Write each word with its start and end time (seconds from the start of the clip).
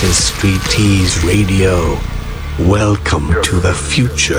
This 0.00 0.10
is 0.10 0.24
Street 0.32 0.62
Tease 0.70 1.24
Radio. 1.24 1.98
Welcome 2.60 3.30
to 3.42 3.58
the 3.58 3.74
future. 3.74 4.38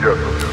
No, 0.00 0.43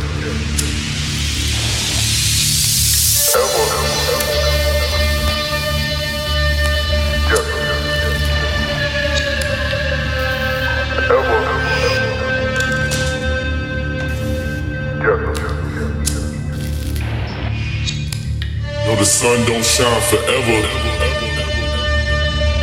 the 19.02 19.06
sun 19.06 19.44
don't 19.48 19.66
shine 19.66 20.02
forever. 20.14 20.62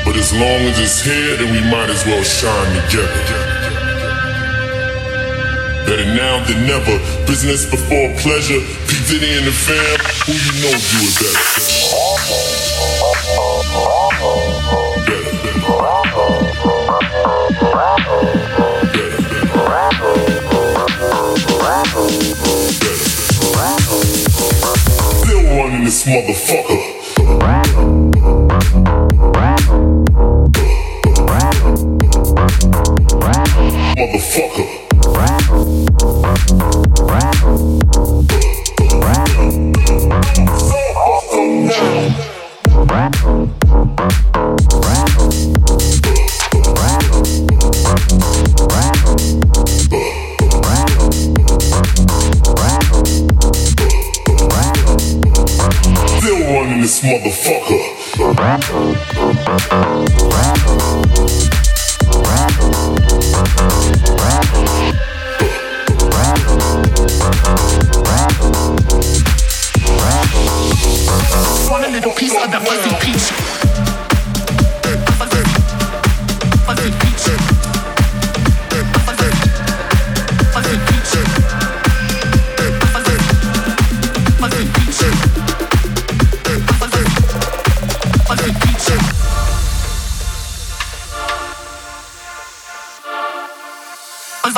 But 0.04 0.14
as 0.14 0.32
long 0.32 0.60
as 0.70 0.78
it's 0.78 1.02
here, 1.02 1.36
then 1.36 1.50
we 1.50 1.60
might 1.68 1.90
as 1.90 2.06
well 2.06 2.22
shine 2.22 2.74
together. 2.78 3.22
Better 5.84 6.06
now 6.14 6.38
than 6.46 6.64
never. 6.64 6.96
Business 7.26 7.68
before 7.68 8.14
pleasure. 8.22 8.60
P. 8.86 8.94
Diddy 9.08 9.34
and 9.36 9.46
the 9.48 9.52
fam, 9.66 9.98
who 10.26 10.32
you 10.38 10.52
know 10.62 10.78
do 10.78 10.98
it 11.10 11.18
better. 11.18 11.42
Better, 17.74 18.58
Still 18.58 18.67
running 25.56 25.84
this 25.84 26.04
motherfucker. 26.04 26.98
Motherfucker. 33.96 34.87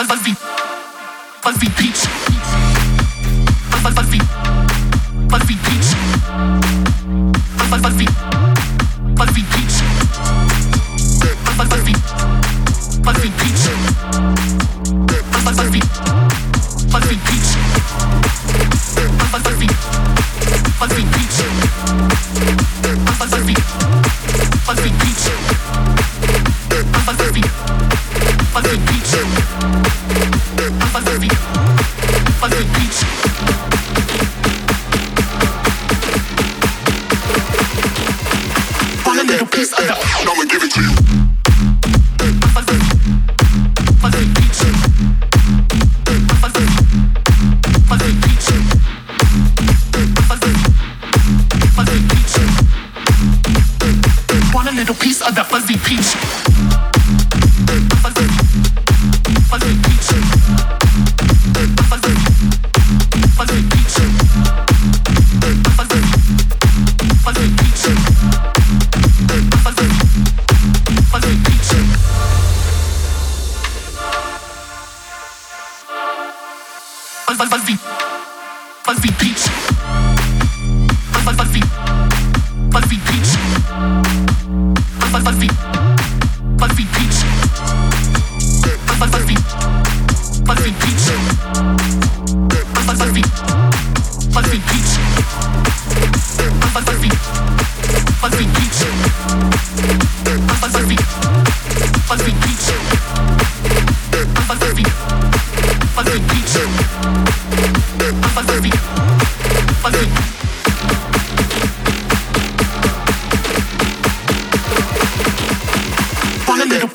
Fuzzy, 0.01 0.35
fuzzy, 1.43 1.71
peach. 1.77 2.09
Fuzzy, 3.83 4.19
fuzzy 5.29 5.57
peach. 5.57 5.95
Fuzzy, 7.69 7.83
fuzzy 7.83 8.40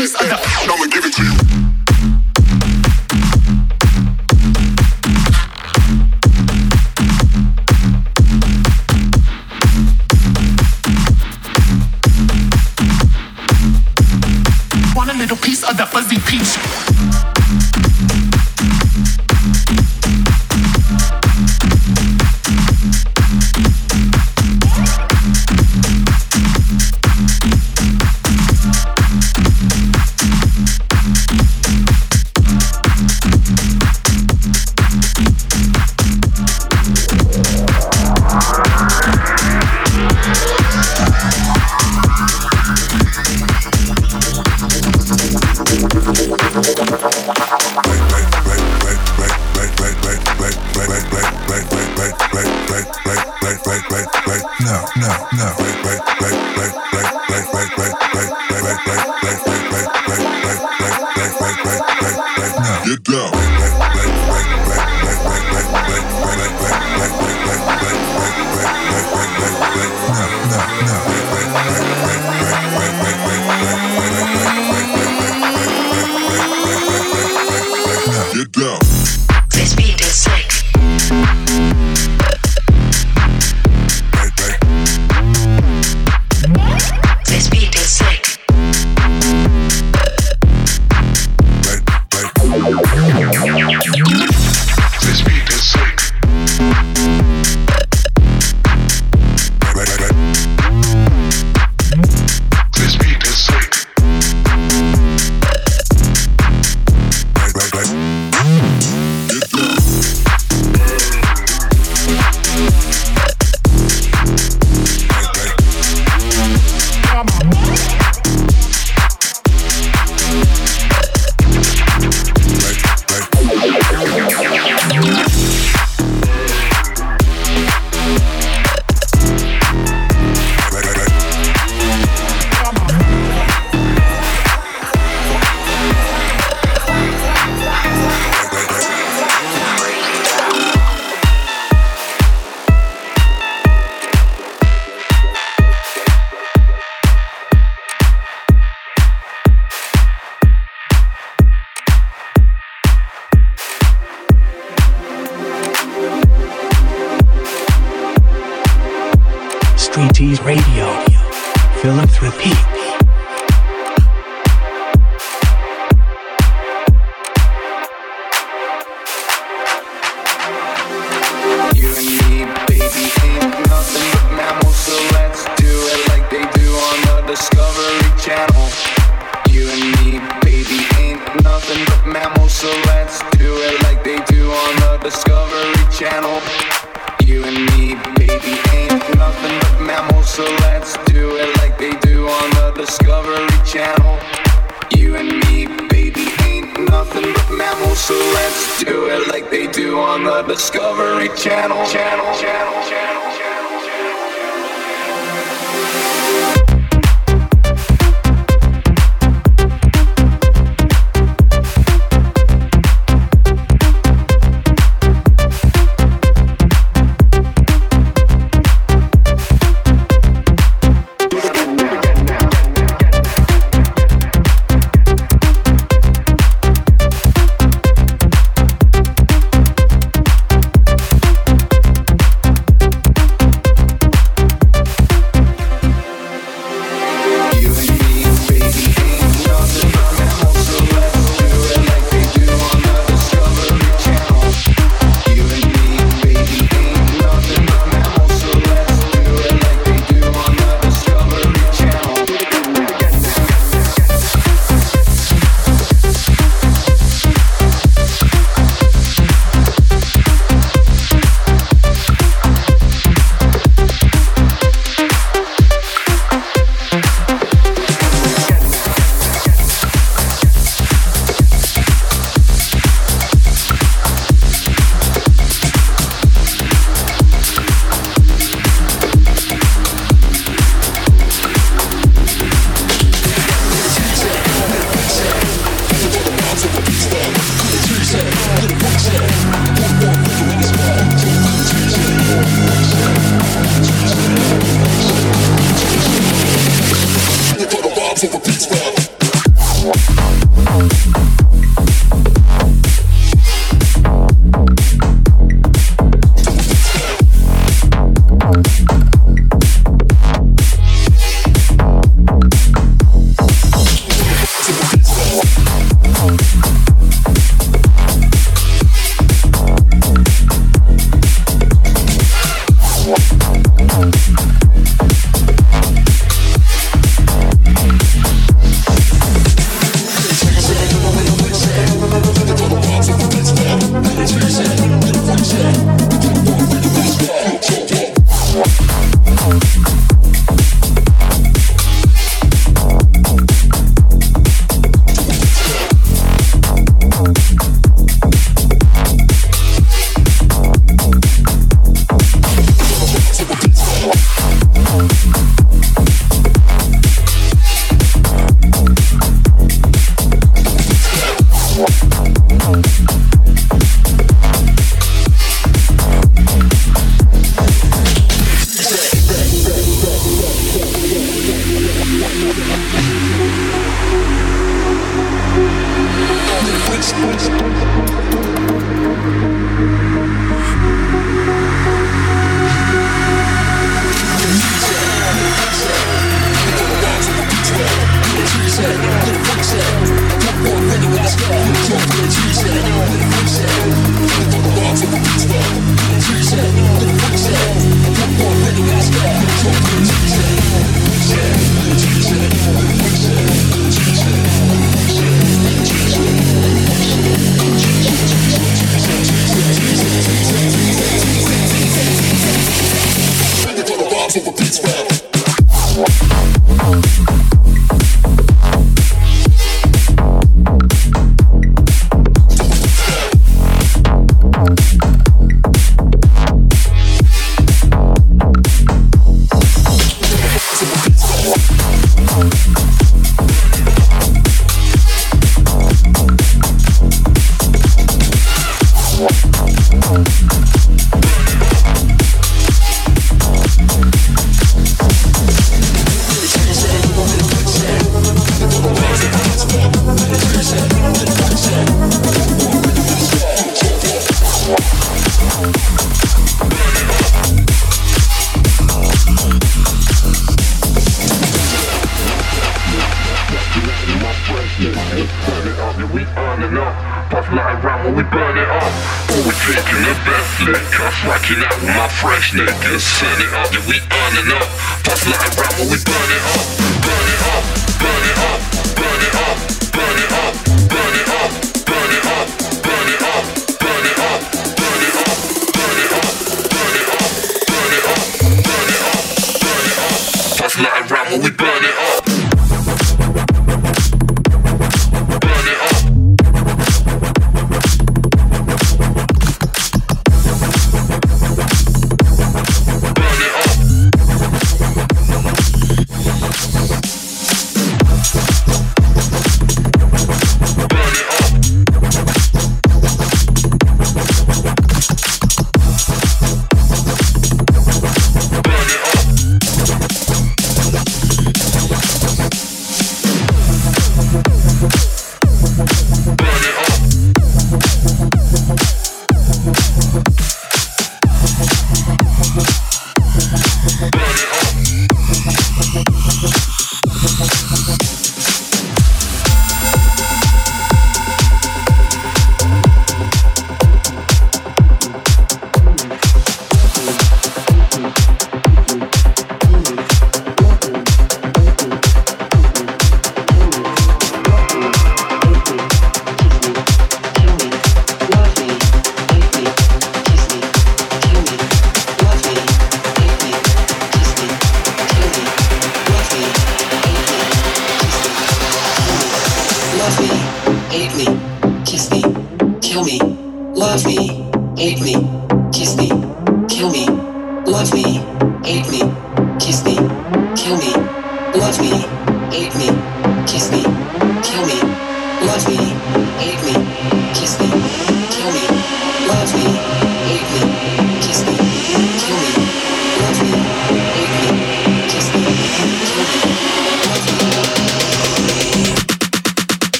I'ma 0.00 0.86
give 0.86 1.04
it 1.04 1.12
to 1.12 1.22
you. 1.24 1.39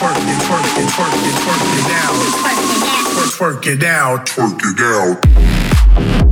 twerk 0.00 0.16
it, 0.16 0.40
twerk 0.48 0.64
it, 0.80 0.88
twerk 0.88 1.12
it, 1.28 1.36
twerk 1.44 1.64
it 1.78 1.90
out. 1.92 2.16
Twerk 3.36 3.66
it 3.66 3.84
out, 3.84 4.26
Twerk 4.26 4.60
it 4.64 4.80
out. 6.24 6.29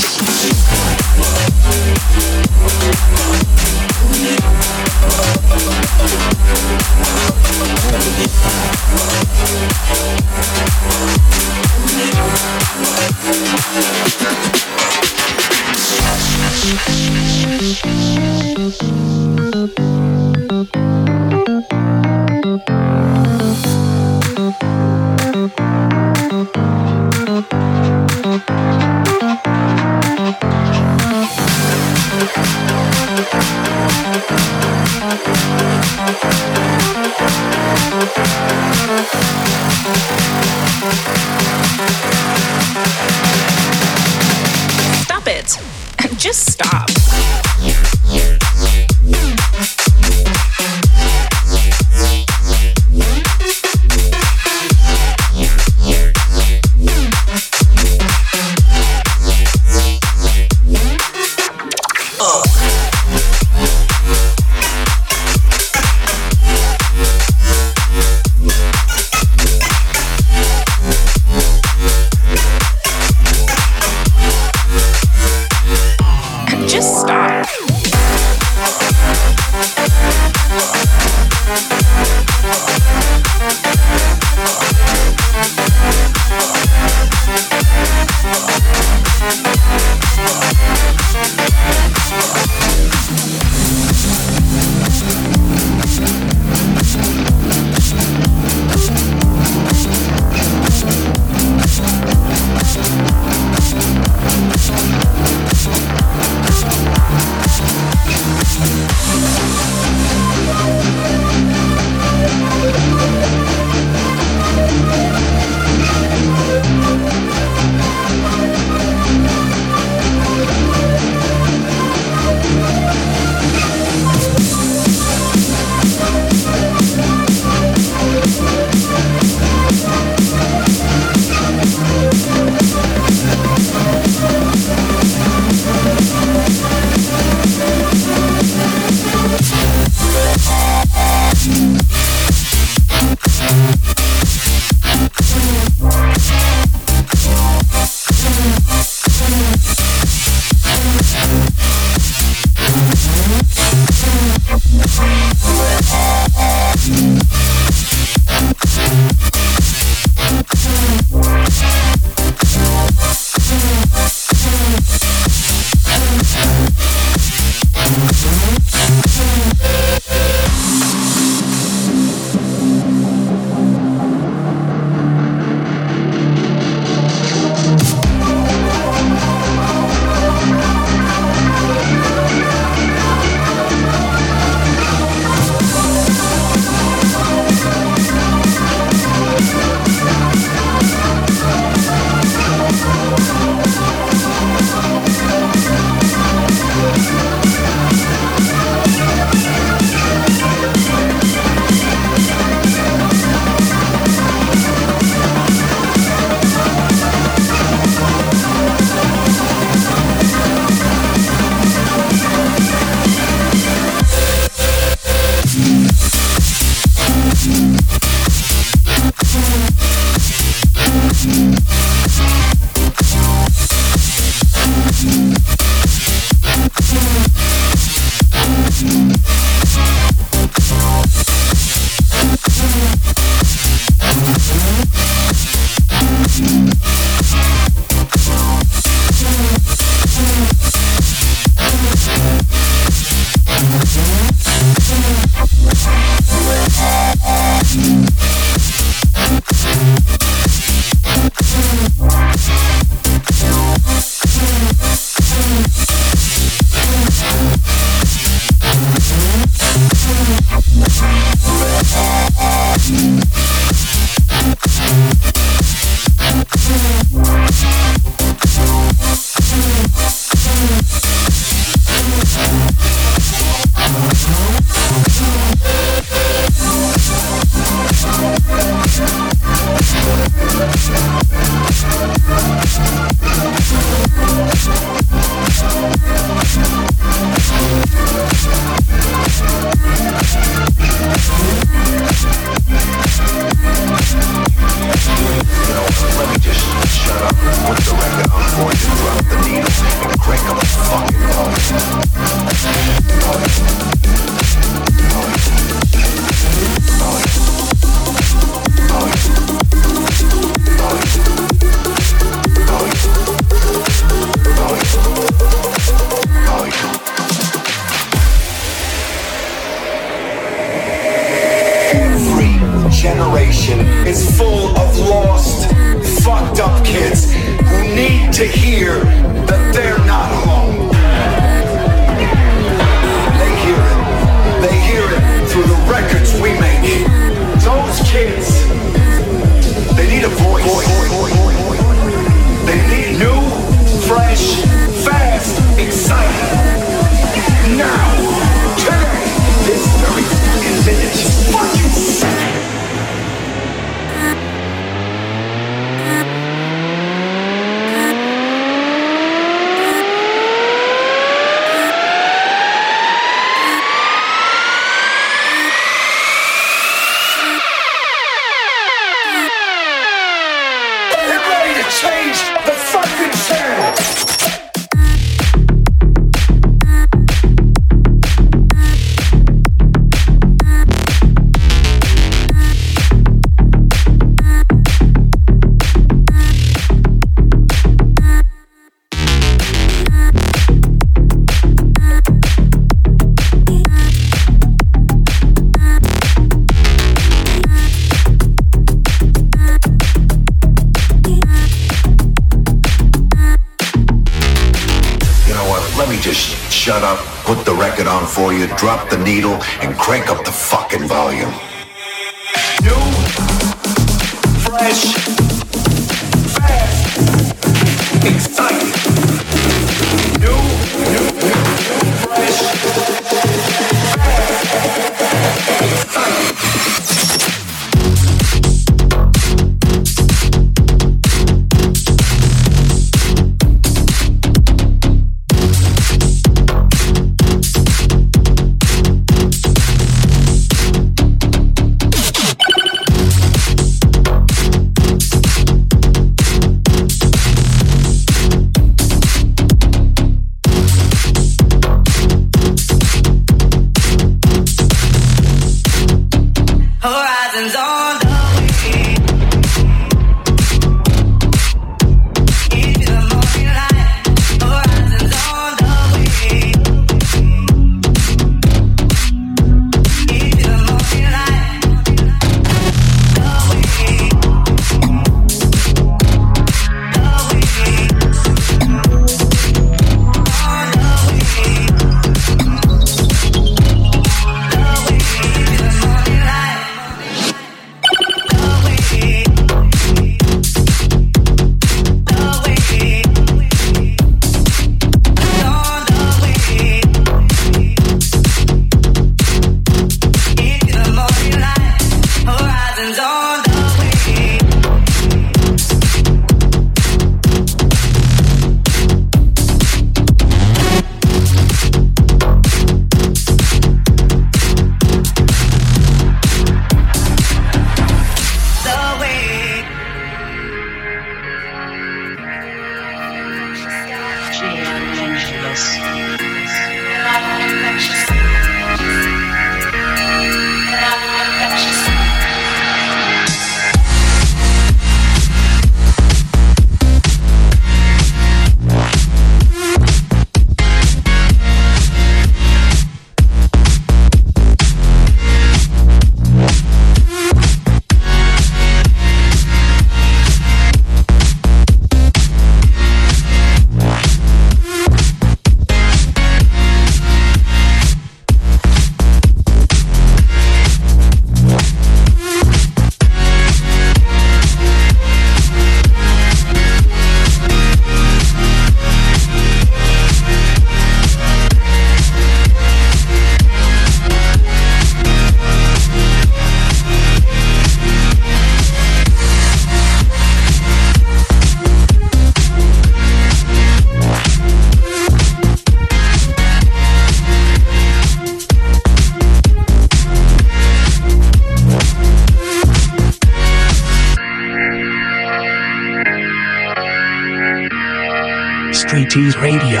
Street 599.12 599.28
Tease 599.28 599.58
Radio. 599.58 600.00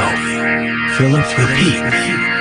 Philanthropy. 0.96 1.76
The 1.76 2.31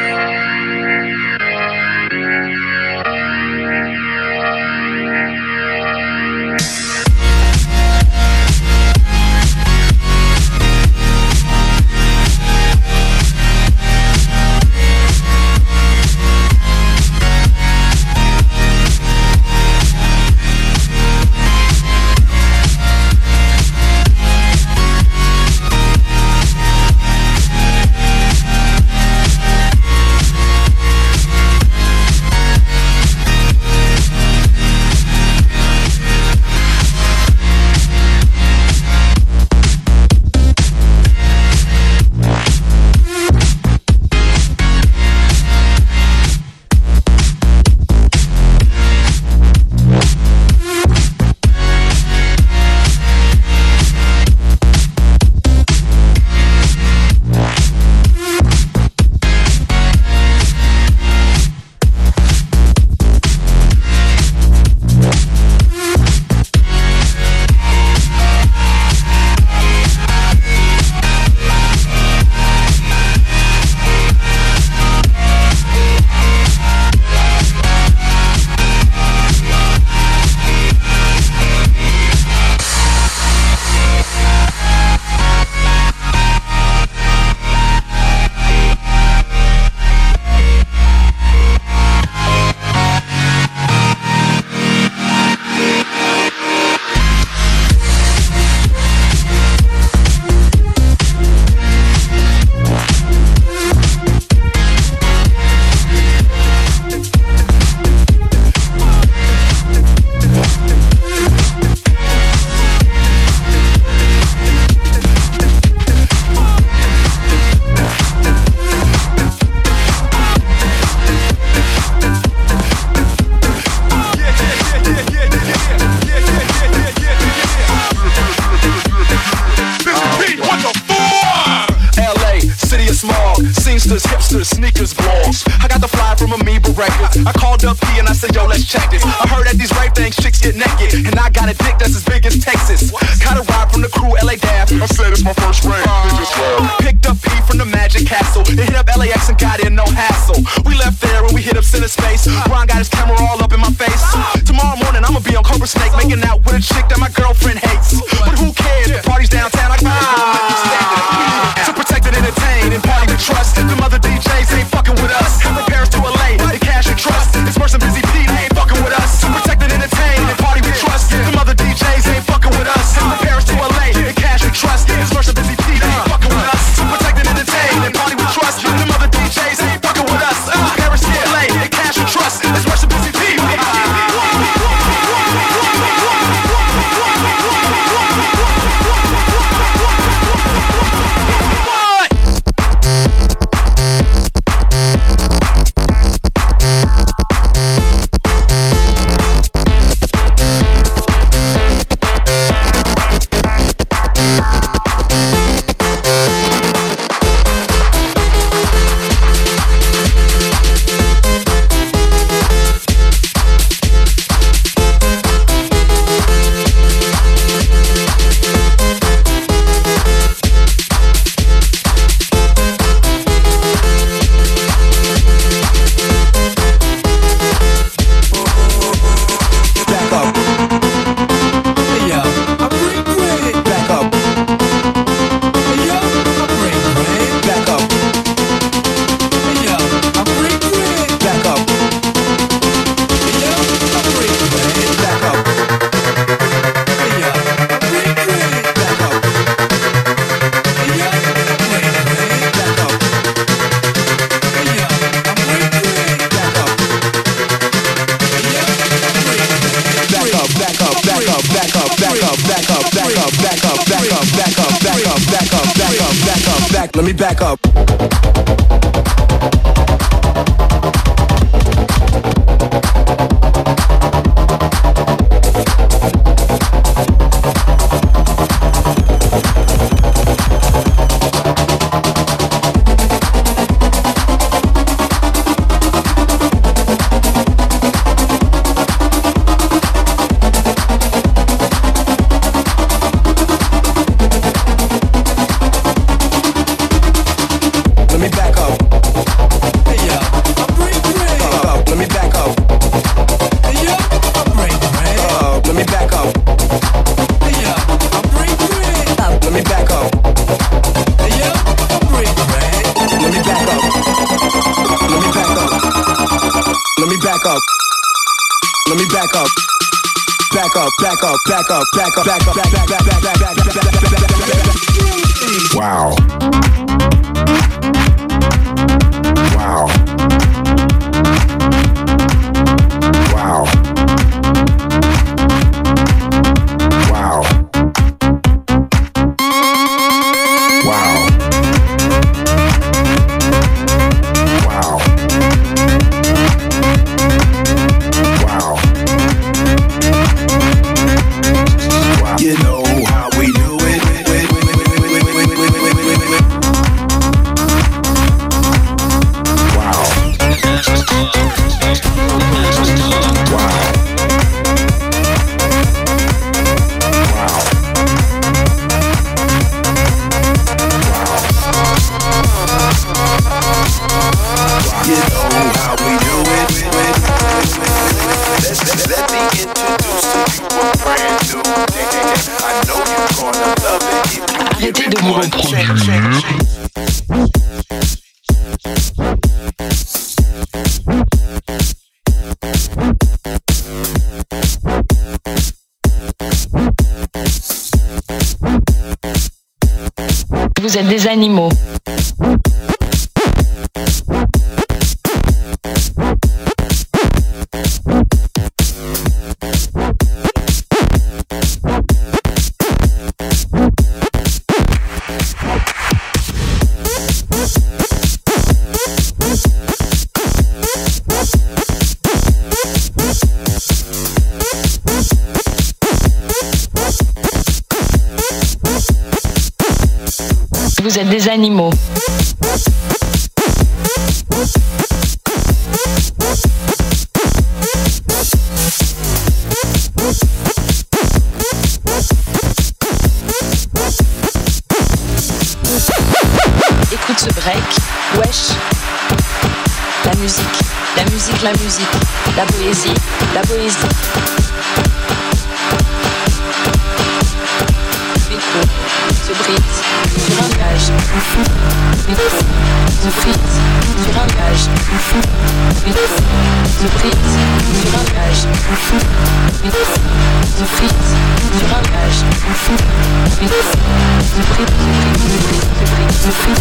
Oh, 476.44 476.72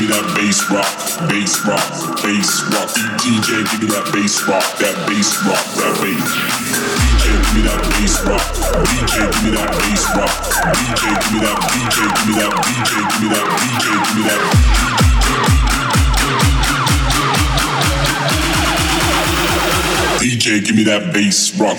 give 0.00 0.08
me 0.08 0.16
that 0.16 0.24
bass 0.32 0.64
rock, 0.72 0.88
bass 1.28 1.60
rock, 1.68 1.84
bass 2.24 2.64
rock. 2.72 2.88
DJ, 3.20 3.68
give 3.68 3.84
me 3.84 3.88
that 3.92 4.08
bass 4.16 4.40
rock, 4.48 4.64
that 4.80 4.96
bass 5.04 5.36
rock, 5.44 5.60
that 5.76 5.92
bass. 6.00 6.24
DJ, 7.04 7.36
give 7.36 7.52
me 7.52 7.60
that 7.68 7.76
bass 7.92 8.16
rock. 8.24 8.40
DJ, 8.88 9.28
give 9.28 9.44
me 9.44 9.50
that 9.52 9.68
bass 9.76 10.08
rock. 10.16 10.32
DJ, 10.72 11.04
give 11.20 11.36
me 11.36 11.44
that. 11.44 11.60
DJ, 11.76 12.00
give 12.16 12.24
me 12.24 12.32
that. 12.40 12.48
DJ, 12.64 12.96
give 13.04 13.20
me 13.20 13.28
that. 13.28 13.44
DJ, 13.60 13.92
give 14.00 14.16
me 14.16 14.22
that. 14.24 14.40
DJ, 20.24 20.64
give 20.64 20.76
me 20.76 20.84
that 20.84 21.12
bass 21.12 21.52
rock. 21.60 21.76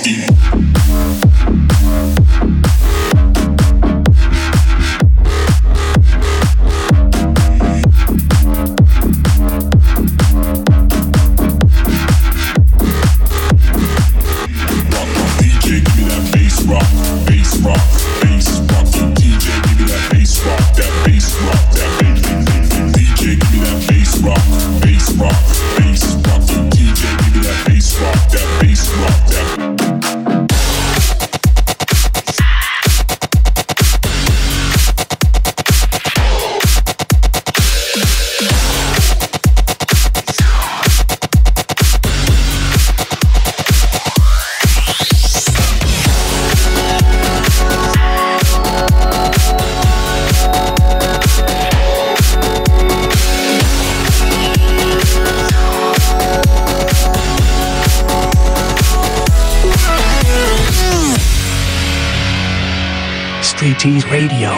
Radio. 64.11 64.51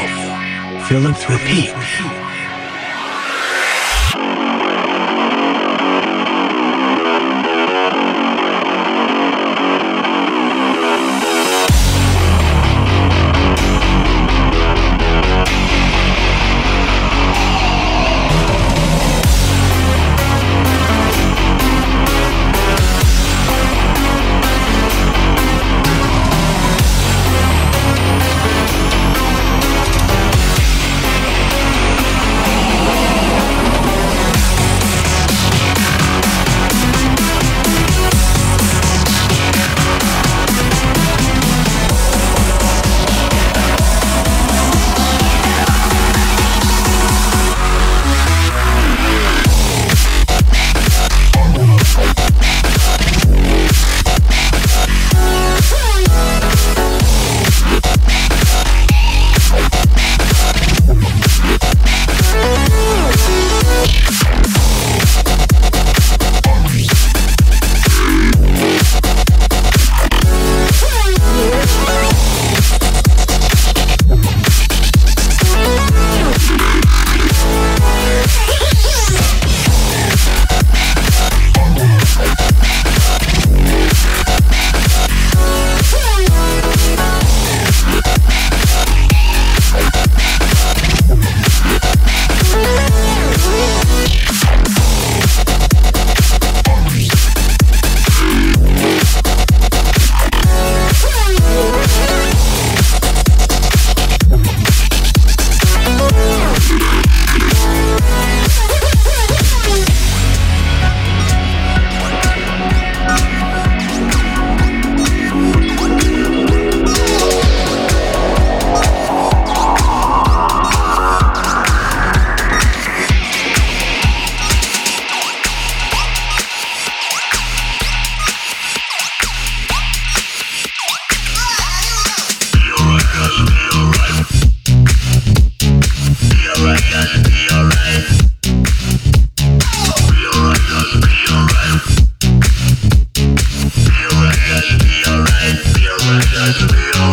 Philanthropique. 0.88 2.23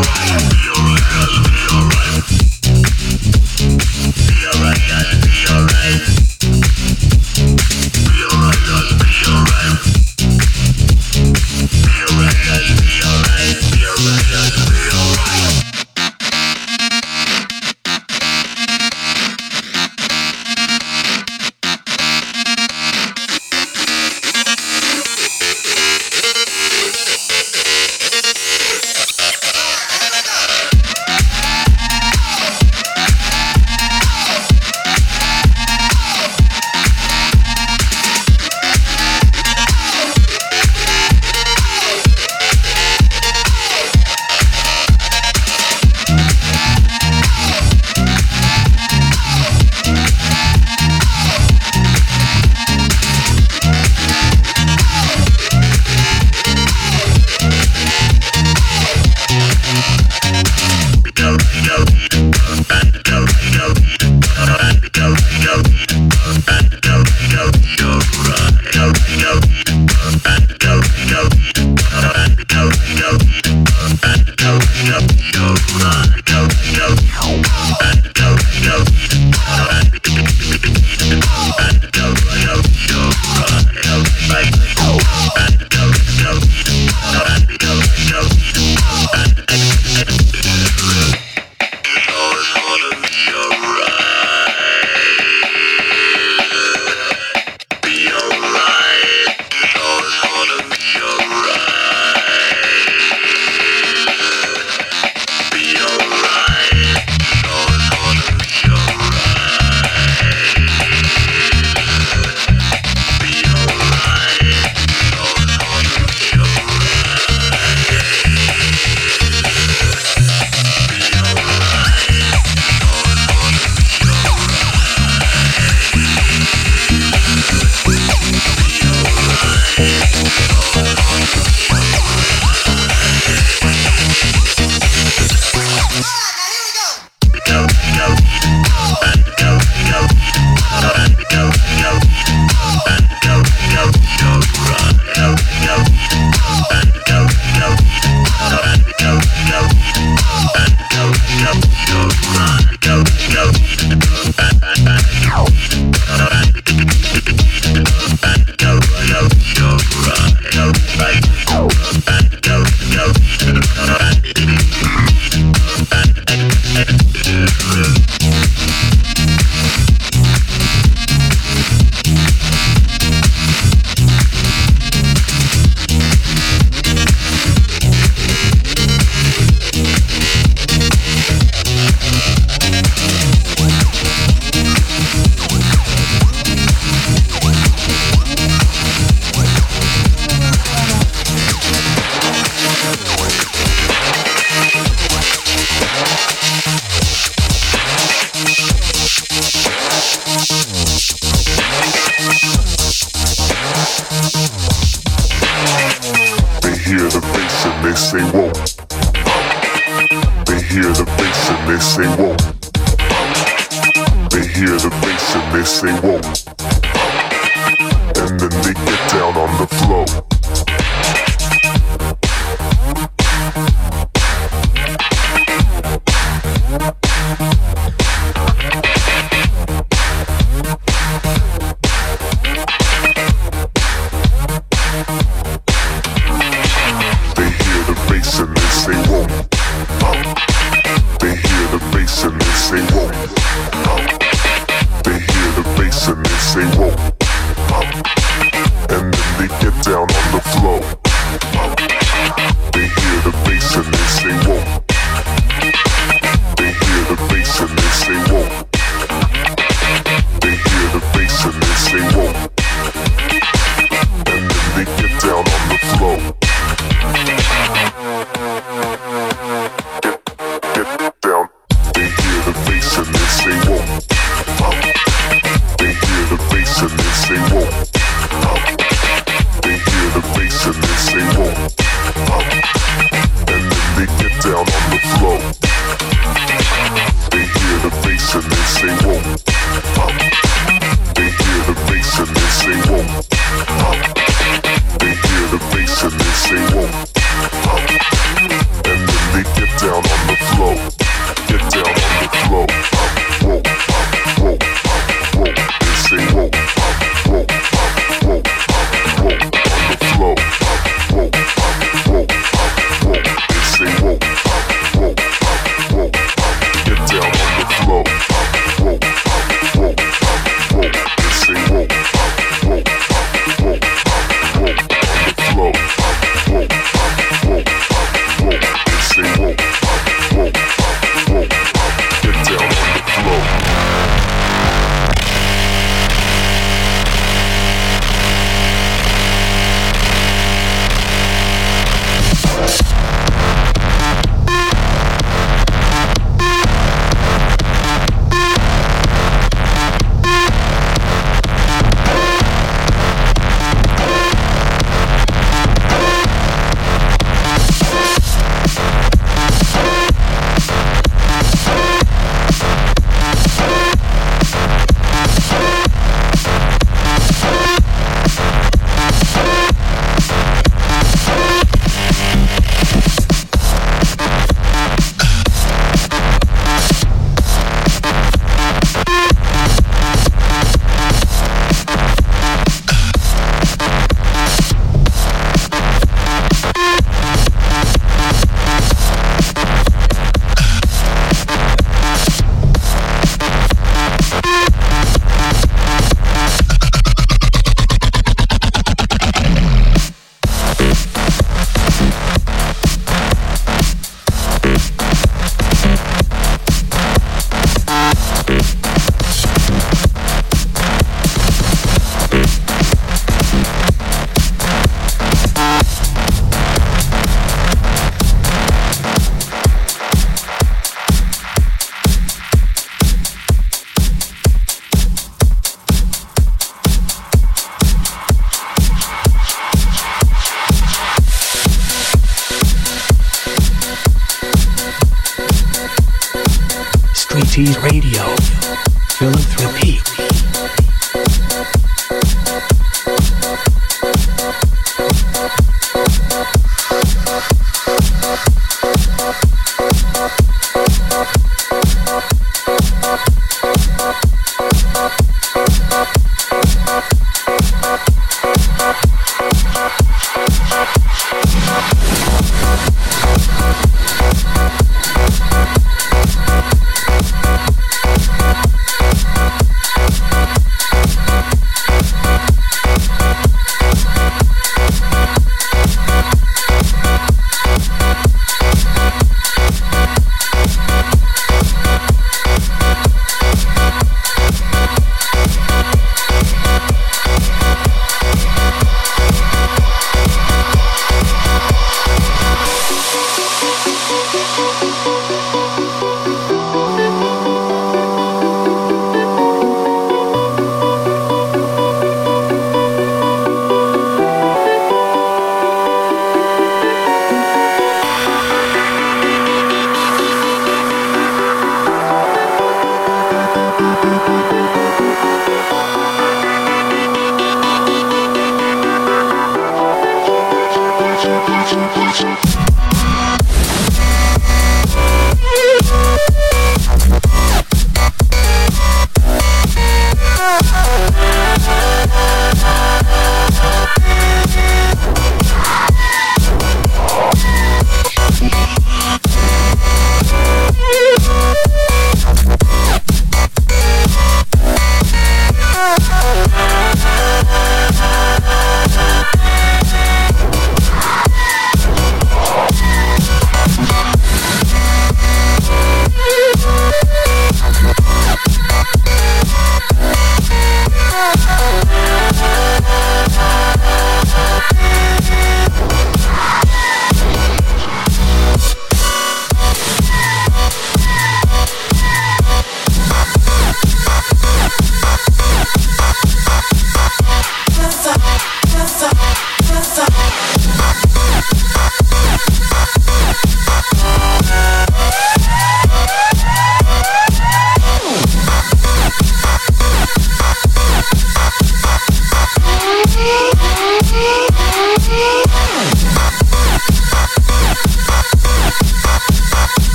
Alright. 0.00 0.69